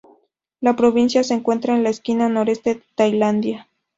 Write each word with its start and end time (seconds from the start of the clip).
La 0.61 0.75
provincia 0.75 1.23
se 1.23 1.35
encuentra 1.35 1.75
en 1.75 1.83
la 1.83 1.91
esquina 1.91 2.27
noreste 2.27 2.73
de 2.73 2.81
Tailandia. 2.95 3.67